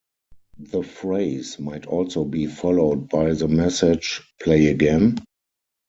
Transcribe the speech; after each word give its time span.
The 0.57 0.81
phrase 0.81 1.59
might 1.59 1.85
also 1.85 2.25
be 2.25 2.47
followed 2.47 3.07
by 3.07 3.33
the 3.33 3.47
message 3.47 4.23
Play 4.41 4.65
Again? 4.69 5.23